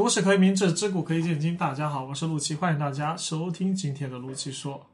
[0.00, 1.54] 都市可以明智，知古可以鉴今。
[1.54, 4.86] 大家好，我是陆琪，欢迎大家收听今天的陆琪说。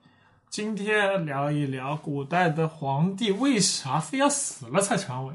[0.50, 5.32] 今天聊一聊古代的皇帝为啥非要死了才传位？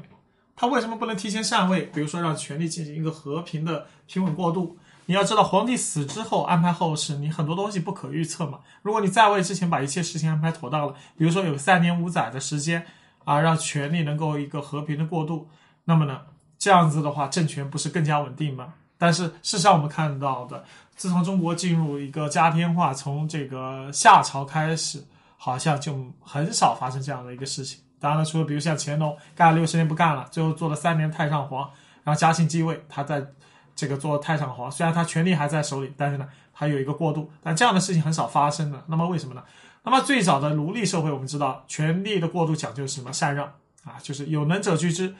[0.54, 1.86] 他为什么不能提前禅位？
[1.86, 4.76] 比如说让权力进行一个和平的平稳过渡。
[5.06, 8.60] 你要知道，皇帝死之后安排后事，你很多东西不可预测嘛。
[8.82, 12.84] 如果你在位之前把一切事情安排妥当了，比如说有三年五载的时间
[13.24, 15.48] 啊，让权力能够一个和平的过渡，
[15.86, 16.20] 那么呢，
[16.58, 18.74] 这样子的话，政权不是更加稳定吗？
[19.02, 20.62] 但是事实上，我们看到的，
[20.94, 25.04] 自从中国进入一个家天化，从这个夏朝开始，
[25.36, 27.80] 好像就很少发生这样的一个事情。
[27.98, 31.68] 当然了，除了比如像乾隆干了六十年不干了，最后做了三年太上皇，
[32.04, 33.26] 然后嘉庆继位，他在
[33.74, 37.28] 这个做太上皇，虽然他权力还在手里，但是呢，他有一个过渡。
[37.42, 38.80] 但这样的事情很少发生的。
[38.86, 39.42] 那么为什么呢？
[39.82, 43.10] 那么最早的奴隶社会，我们知道权力的过渡讲究是什么？
[43.10, 43.46] 禅让
[43.82, 45.12] 啊，就是有能者居之。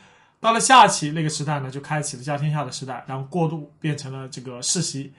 [0.42, 5.12] 到了夏启那个时代呢，就开启了家天下的时代，然后过渡变成了这个世袭。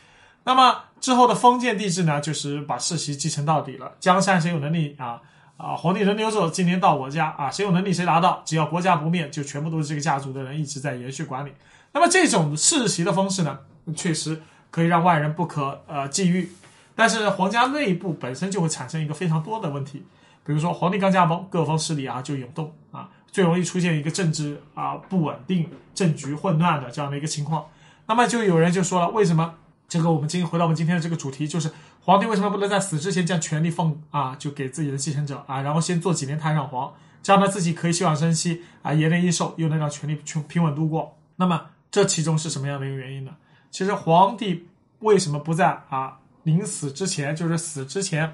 [0.44, 3.94] 那么之后的封建帝制呢，就是把世袭继承到底了。
[4.02, 5.22] 江山谁有能力啊
[5.56, 11.54] 啊，皇帝轮流走，今年到我家啊，谁有能力谁拿到，只要国家不灭，就全部都是这个家族的人一直在延续管理。
[11.94, 13.60] 那么这种世袭的方式呢，
[13.96, 16.50] 确实可以让外人不可呃觊觎，
[16.98, 20.06] 但是皇家内部本身就会产生一个非常多的问题，
[20.46, 23.10] 比如说皇帝刚驾崩，各方势力啊就涌动啊。
[23.34, 27.66] 最容易出现一个政治啊不稳定、政局混乱的这样的一个情况。
[28.06, 29.56] 那么就有人就说了，为什么
[29.90, 41.18] 这个我们今回到我们今天的这个主题，就是皇帝为什么不能在死之前将权力放啊，就给自己的继承者啊，然后先做几年太上皇，这样呢自己可以休养生息啊，延年益寿，又能让权力平平稳度过。
[41.38, 43.32] 那么这其中是什么样的一个原因呢？
[43.72, 44.68] 其实皇帝
[45.00, 48.32] 为什么不在啊临死之前，就是死之前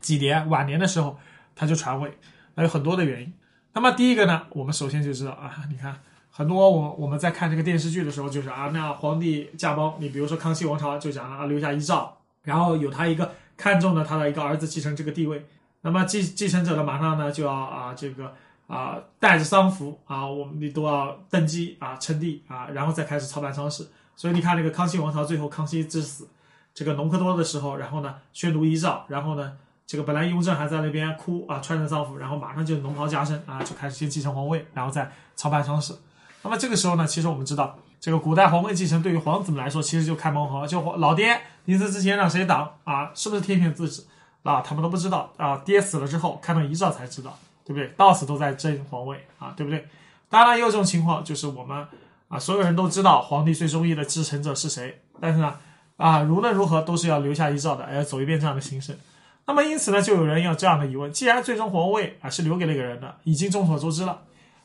[0.00, 1.18] 几年晚年的时候
[1.56, 2.16] 他就传位？
[2.54, 3.32] 那有很多的原因。
[3.78, 5.96] 那么第一个呢，我们首先就知道啊，你看
[6.32, 12.12] 很多我我们在看这个电视剧的时候，就是啊，那皇帝驾崩，你比如说康熙王朝就讲了啊，留下遗诏，
[12.42, 15.46] 然后有他一个看中的他的一个儿子继承这个地位，
[15.82, 18.34] 那么继继承者呢，马上呢就要啊这个
[18.66, 23.86] 啊带着丧服啊，我们你都要登基啊称帝啊，然后再开始操办丧事。
[24.16, 26.26] 所以你看那个康熙王朝最后康熙之死，
[26.74, 29.52] 这个隆科多的时候，然后呢宣读遗诏，然后呢。
[29.88, 35.94] 这个本来雍正还在那边哭啊，穿着丧服，然后马上就龙袍加身啊，就开始先继承皇位，然后再操办丧事。
[36.42, 44.06] 那么这个时候呢，其实我们知道，这个古代皇位继承对于皇子们来说，其实就开盲盒，就老爹临死之前让谁挡啊，是不是天选之子
[44.42, 44.60] 啊？
[44.60, 47.88] 他们都不知道啊，爹死了之后看到遗诏才知道，对不对？
[47.96, 49.88] 到死都在争皇位啊，对不对？
[50.28, 51.86] 当然也有这种情况，就是我们
[52.28, 55.54] 啊，所有人都知道皇帝最中意的继承者是谁，但是呢，
[55.96, 58.98] 啊，无论如何都是要留下遗诏的，要走一遍这样的形式。
[59.48, 64.24] 那么因此呢，就有人有这样的疑问：既然最终皇位啊是留给那个人的，已经众所周知了。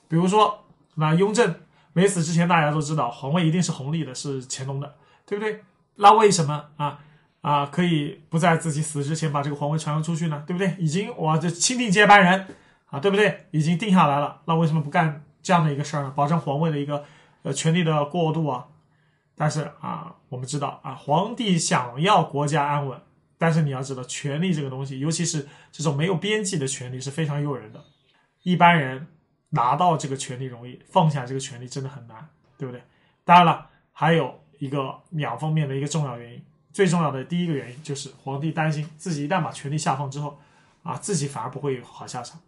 [0.09, 1.55] 比如说，那雍正
[1.93, 4.95] 没死之前，大家都知道皇位一定是弘历的，是乾隆的，
[5.25, 5.63] 对不对？
[5.95, 6.99] 那为什么啊
[7.39, 10.43] 啊可以不在自己死之前把这个皇位传扬出去呢？
[10.45, 10.75] 对不对？
[10.77, 12.45] 已经我这钦定接班人
[12.87, 13.47] 啊，对不对？
[13.51, 16.11] 已经定下来了，那为什么不干这样的一个事儿呢？
[16.13, 17.05] 保证皇位的一个
[17.43, 18.65] 呃权力的过渡啊？
[19.37, 22.99] 但是啊，我们知道啊，皇帝想要国家安稳。
[23.37, 27.83] 但是你要知道，权力这个东西，尤其是这种没有边际的权利，是非常诱人的。
[28.43, 29.07] 一般人
[29.49, 32.81] 拿到这个权利容易，放下这个权利真的很难，对不对？
[33.23, 36.43] 当然了，还有一个两方面的一个重要原因。
[36.71, 40.39] 最重要的第一个原因就是皇帝担心自己一旦把权力下放之后，
[40.81, 42.41] 啊，自己反而不会有好下场。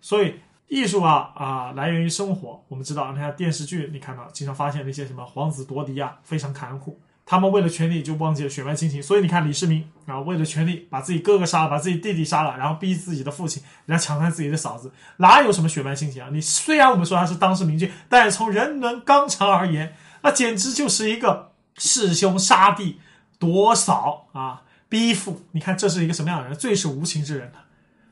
[0.00, 0.36] 所以
[0.68, 2.64] 艺术啊啊，来源于生活。
[2.68, 7.00] 我们知道，你看电视剧，你看到经常发现那些什么皇子夺嫡啊，非常残酷。
[7.24, 16.28] 他们为了权力就忘记了血脉亲情，所以你看李世民啊，为了权力把自己哥哥杀了，把自己弟弟杀了，然后逼自己的父亲，然后抢占自己的嫂子，哪有什么血脉亲情啊？
[16.32, 23.00] 你虽然我们说他是当世明君，但是从人伦纲常而言，那简直就是一个弑兄杀弟、
[23.38, 25.42] 夺嫂啊、逼父。
[25.52, 26.58] 你看这是一个什么样的人？
[26.58, 27.52] 最是无情之人？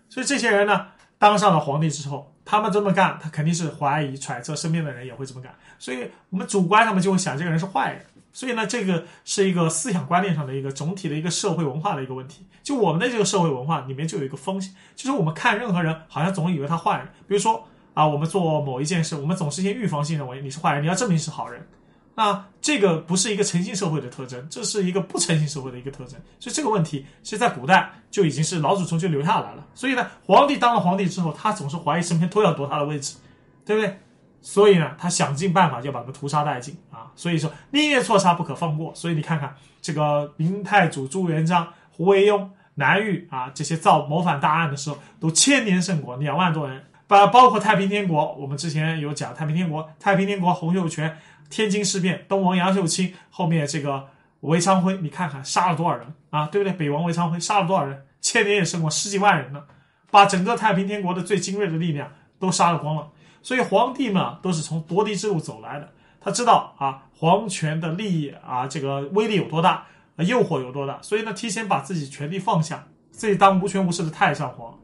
[0.09, 0.87] 所以这些人呢，
[1.19, 8.07] 当上了皇帝之后，他们这么干，他肯定是怀疑、揣测，身边的人也会这么干，所以我们主观上面就会想，这个人是坏人。
[8.33, 12.47] 所以呢，这个是一个思想观念上的一个总体的一个社会文化的一个问题。
[12.63, 17.07] 就我们的这个社会文化里面就有一个风险，就是我们看任何人好像总以为他坏人。
[17.27, 21.67] 比如说啊，我们做某一件事，我们总是先预防性认为你是坏人，你要证明是好人。
[22.15, 26.21] 那这个不是一个诚信社会的特征，这是一个不诚信社会的一个特征。
[26.39, 29.67] 所以这个问题其实在古代就已经是老祖宗就留下来了。
[29.75, 33.17] 所以呢，皇帝当了皇帝之后，他总是怀疑身边都要夺他的位置，
[33.65, 33.99] 对不对？
[34.41, 37.13] 所以呢，他想尽办法就把他们屠杀殆尽啊！
[37.15, 38.95] 所以说宁愿错杀不可放过。
[38.95, 46.85] 所以你看看这个明太祖朱元璋、胡惟庸、南狱啊，这些造谋反大案的时候，都千年圣果，两万多人。
[47.07, 51.19] 把包括太平天国，我们之前有讲太平天国，太平天国洪秀全、
[51.51, 54.07] 天津事变、东王杨秀清，后面这个
[54.43, 56.73] 韦昌辉，你看看杀了多少人啊，对不对？
[56.75, 58.07] 北王韦昌辉杀了多少人？
[58.21, 59.65] 千年也胜过十几万人呢，
[60.11, 63.09] 把整个太平天国的最精锐的力量都杀了光了。
[63.43, 69.87] 所以皇帝嘛，都是从夺嫡之路走来的，他知道啊，皇权的利益啊，这个威力有多大，
[70.19, 74.79] 诱惑有多大，所以呢，提前把自己权力放下，自己当无权无势的太上皇。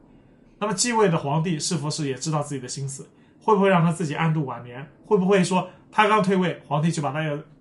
[0.59, 3.07] 那么继位的皇帝是否是也知道自己的心思？
[3.39, 4.85] 会不会让他自己安度晚年？
[5.05, 7.19] 会不会说他刚退位，皇帝就把他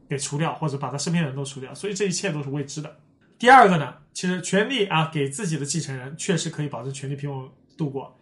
[0.09, 1.75] 给除掉，或者把他身边人都除掉？
[1.75, 2.97] 所以这一切都是未知的。
[3.39, 8.17] 第二个呢，其实权力啊，给自己的继承人确实可以保证权力平稳度过，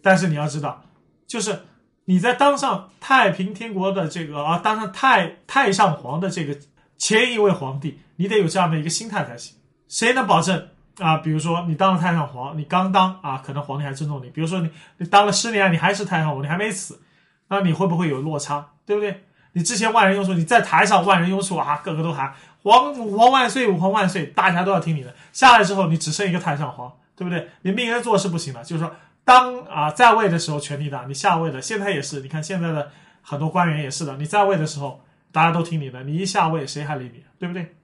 [0.00, 0.82] 但是你要知道，
[1.26, 1.58] 就是
[2.06, 6.56] 你在当上太平天国的这个啊，当上太太上皇的这个
[6.98, 9.56] 前一位皇帝，你得有这样的一个心态才行。
[9.88, 10.68] 谁能保证
[10.98, 11.16] 啊？
[11.18, 14.30] 比如说你当了太上皇，你刚当啊，可能皇帝还尊重你。
[14.30, 17.00] 比如说你你当了十年，你还是太上皇，你还没死，
[17.48, 18.70] 那你会不会有落差？
[18.84, 19.24] 对不对？
[19.52, 22.32] 你之前万人拥簇，你在台上万人拥簇啊，个个都喊。
[22.62, 25.12] 皇武皇万岁，武皇万岁，大家都要听你的。
[25.32, 27.48] 下来之后，你只剩一个太上皇，对不对？
[27.62, 28.62] 你命人做事不行了。
[28.62, 28.94] 就是说，
[29.24, 32.20] 当啊在位的时候权力大，你下位了，现在也是。
[32.20, 32.90] 你看现在的
[33.22, 35.00] 很多官员也是的，你在位的时候
[35.30, 37.76] 大家都听你的，你一下位谁还理你，对不对？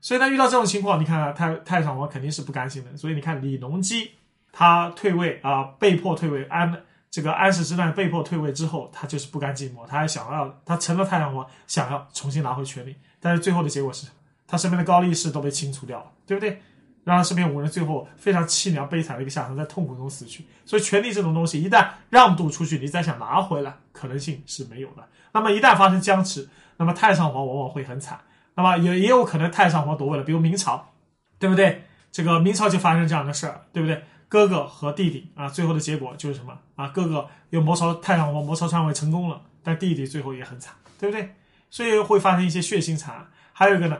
[0.00, 2.96] 所以他遇到这种情况，你看太太上皇肯定是不甘心的。
[2.96, 4.12] 所以你看李隆基
[4.52, 14.06] 他退位啊，被迫退位，安这个安史之乱被迫退位之后，他就是不甘寂寞，他还想要他成了太上皇，想要重新拿回权力，但是最后的结果是。
[14.50, 16.62] 他身边的高力士都被清除掉了，对不对？
[17.08, 20.44] 让他身边五人最后非常凄凉悲惨的一个下场，在痛苦中死去。
[20.66, 25.02] 所以权力这种东西，一旦让渡出去，你再想拿回来，可能性是没有的。
[25.32, 26.46] 那么一旦发生僵持，
[26.76, 28.20] 那么太上皇往往会很惨。
[28.54, 30.92] 那么也也有可能太上皇夺位了，比如明朝，
[31.38, 31.84] 对不对？
[32.12, 34.02] 这个明朝就发生这样的事儿，对不对？
[34.28, 36.88] 哥哥和弟弟啊，最后的结果就是什么啊？
[36.88, 41.34] 哥哥又谋朝太上皇谋朝篡位成功了，但弟弟最后也很惨，对不对？
[41.70, 43.26] 所以会发生一些血腥惨案。
[43.54, 43.96] 还有一个呢？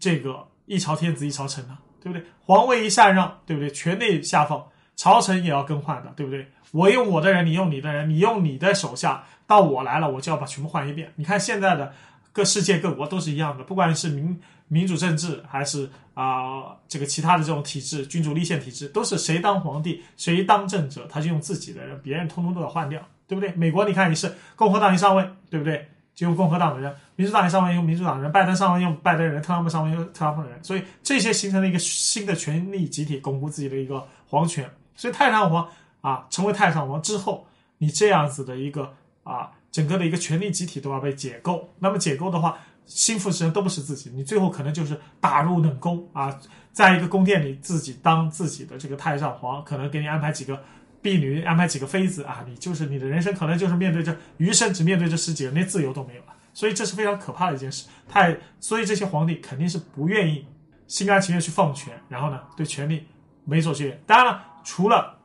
[0.00, 2.26] 这个一朝天子一朝臣呢，对不对？
[2.40, 3.70] 皇位一禅让，对不对？
[3.70, 4.64] 权力下放，
[4.96, 6.46] 朝臣也要更换的，对不对？
[6.72, 11.12] 我用我的人，你用你的人，你用你的手下，到我来了，我就要把全部换一遍。
[11.16, 11.92] 你看现在的
[12.32, 23.50] 各世界各国都是一样的，不管是民民主政治，还是啊这个其他的这种体制，君主立宪体制，都是谁当皇帝，谁当政者，他就用自己的人，别人通通都要换掉，对不对？
[23.52, 25.88] 美国你看你是共和党一上位，对不对？
[26.18, 34.68] 就用共和党的人，民主党人上位用民主党人，拜登上位用拜登人，特朗普上位用特朗普的人，所以这些形成了一个新的权力集体，巩固自己的一个皇权。
[34.96, 35.68] 所以太上皇
[36.00, 37.46] 啊，成为太上皇之后，
[37.78, 38.92] 你这样子的一个
[39.22, 41.68] 啊，整个的一个权力集体都要被解构。
[41.78, 46.36] 那么解构的话，心腹之人都不是自己，你最后可能就是打入冷宫啊，
[46.72, 50.60] 在一个宫殿里自己当自己的这个太上皇，可能给你安排几个
[51.08, 56.28] 婢女，安排几个妃子啊，你就是你的人生可能就是面对着余生只面对这十几人，连自由都没有了。
[56.52, 60.46] 所以这是非常可怕的一件事，太所以这些皇帝肯定是不愿意
[60.86, 63.06] 心甘情愿去放权，然后呢对权力
[63.44, 64.00] 没所学。
[64.06, 65.18] 当然了，除了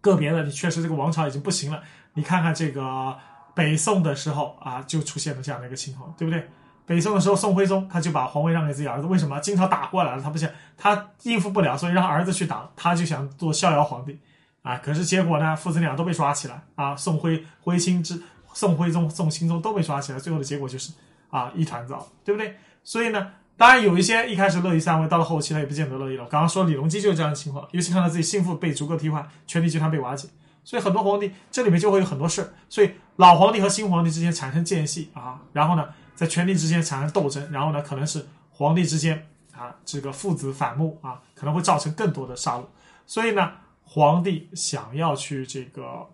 [0.00, 1.82] 个别的，你确实这个王朝已经不行了。
[2.14, 3.16] 你看看这个
[3.54, 6.48] 北宋的时候啊，就出现了这样的一个情况，对不对？
[6.84, 9.38] 北宋的时候，宋徽宗他就把皇位让给自己儿子，为什么？
[9.38, 14.18] 金朝打过来了，他不想他应付不了，所以让儿子去打，他就想做逍遥皇帝
[14.62, 14.78] 啊。
[14.78, 18.22] 可是结果呢，父子俩都被抓起来啊，宋徽徽钦之。
[18.54, 20.92] 宋徽宗、宋钦宗都被抓起来，最后的结果就是
[21.30, 22.54] 啊一团糟，对不对？
[22.84, 26.26] 所以呢，当然有一些一开始乐意上位，到了后期他也不见得乐意了。
[26.26, 30.28] 刚刚说李隆基就是这样的情况，尤其看到自己心腹被逐个替换，权力集团被瓦解，
[30.64, 32.52] 所以很多皇帝这里面就会有很多事儿。
[32.68, 39.26] 所以老皇帝和新皇帝之间产生间隙啊，然后呢，在权力之间产生斗争，然后呢，可能是皇帝之间
[39.56, 42.64] 啊这个父子反目啊，可能会造成更多的杀戮。
[43.06, 43.52] 所以呢，
[43.84, 46.08] 皇帝想要去这个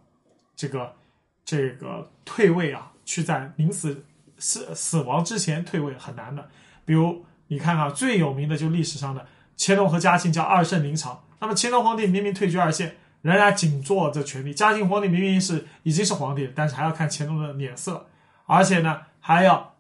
[0.54, 0.94] 这个。
[1.50, 4.04] 这个退位啊，去在临死
[4.37, 6.46] 死死亡之前退位很难的。
[6.84, 11.25] 比如你看啊，最有名的就历史上的乾隆和嘉庆叫二圣临朝。
[11.38, 18.06] 那么乾隆皇帝明明退居二线，仍然紧坐着权力；嘉庆皇帝明明是已经是皇帝，但是还要看乾隆的脸色，
[18.44, 19.76] 而且呢还要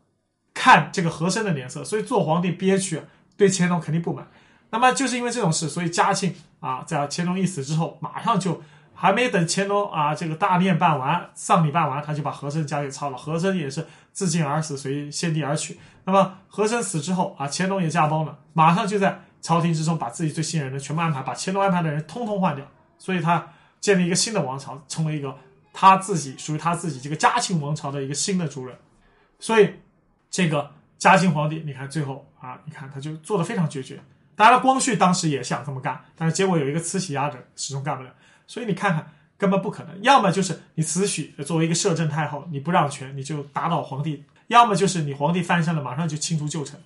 [0.54, 3.02] 看这个和珅的脸色，所以做皇帝憋屈，
[3.36, 4.26] 对乾隆肯定不满。
[4.70, 8.62] 那么就是因为这种事，所以嘉庆啊，在乾隆一死之后，马上就。
[9.00, 13.16] 还没等乾隆啊，这个大殿办完，丧礼办完，他就把和珅家给抄了。
[13.16, 15.78] 和珅也是自尽而死，随先帝而去。
[16.02, 22.66] 那么和珅死之后啊，乾隆也驾崩了，马上就在朝廷之中把自己最信任的全部安排，把乾隆安排的人通通换掉。
[22.98, 23.46] 所以他
[23.78, 25.32] 建立一个新的王朝，成为一个
[25.72, 28.76] 他自己属于他自己这个嘉庆王朝的一个新的主人。
[29.38, 29.74] 所以
[30.28, 34.02] 这个嘉庆皇帝，你看最后啊，你看他就做的非常决绝。
[34.38, 38.10] 当然，光绪当时也想这么干，但是结果有一个慈禧压着，始终干不了。
[38.46, 40.00] 所以你看看，根本不可能。
[40.00, 46.80] 要么就是你慈禧作为一个摄政太后，你不让权，你就打倒皇帝；要么就是你皇帝翻身了，马上就清除旧臣。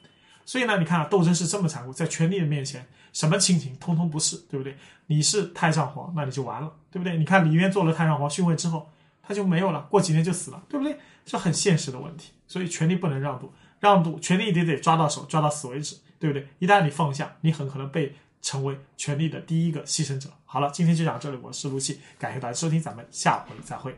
[0.47, 4.75] 所以呢，你看啊，斗争是这么残酷，在权力的面前，什么亲情通通不是，对不对？
[5.09, 7.19] 你是太上皇，那你就完了，对不对？
[7.19, 8.91] 你看李渊做了太上皇逊位之后，
[9.23, 10.97] 他就没有了，过几年就死了，对不对？
[11.27, 12.33] 这很现实的问题。
[12.49, 16.47] 所以权力不能让渡，让渡权力得得抓到手，抓到死为止，对不对？
[16.61, 20.31] 一旦你放下，你很可能被成为权力的第一个牺牲者。
[20.45, 23.93] 好了，今天就讲到这里，我是陆西，感谢大家收听，咱们下回再会。